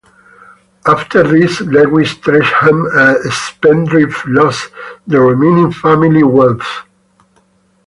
[0.87, 4.71] After this, Lewis Tresham, a spendthrift, lost
[5.05, 6.87] the remaining family wealth.